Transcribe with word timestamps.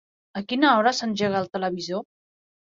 A 0.39 0.41
quina 0.53 0.71
hora 0.77 0.95
s'engega 1.01 1.43
el 1.43 1.53
televisor? 1.59 2.05